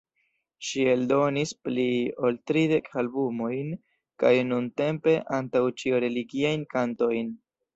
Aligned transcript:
Ŝi 0.67 0.85
eldonis 0.93 1.51
pli 1.65 1.85
ol 2.29 2.39
tridek 2.51 2.89
albumojn 3.01 3.69
kaj 4.25 4.33
nuntempe 4.49 5.17
antaŭ 5.41 5.63
ĉio 5.83 6.05
religiajn 6.07 6.67
kantojn. 6.77 7.33